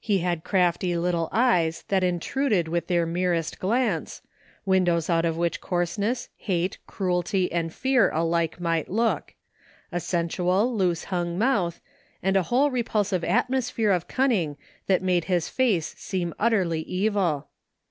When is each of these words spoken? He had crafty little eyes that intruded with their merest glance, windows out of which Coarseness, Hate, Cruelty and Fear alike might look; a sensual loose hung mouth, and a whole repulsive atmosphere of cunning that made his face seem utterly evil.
He 0.00 0.20
had 0.20 0.42
crafty 0.42 0.96
little 0.96 1.28
eyes 1.32 1.84
that 1.88 2.02
intruded 2.02 2.66
with 2.66 2.86
their 2.86 3.04
merest 3.04 3.58
glance, 3.58 4.22
windows 4.64 5.10
out 5.10 5.26
of 5.26 5.36
which 5.36 5.60
Coarseness, 5.60 6.30
Hate, 6.38 6.78
Cruelty 6.86 7.52
and 7.52 7.74
Fear 7.74 8.08
alike 8.12 8.58
might 8.58 8.88
look; 8.88 9.34
a 9.92 10.00
sensual 10.00 10.74
loose 10.74 11.04
hung 11.04 11.36
mouth, 11.36 11.82
and 12.22 12.38
a 12.38 12.44
whole 12.44 12.70
repulsive 12.70 13.22
atmosphere 13.22 13.90
of 13.90 14.08
cunning 14.08 14.56
that 14.86 15.02
made 15.02 15.24
his 15.26 15.50
face 15.50 15.94
seem 15.98 16.32
utterly 16.38 16.80
evil. 16.80 17.48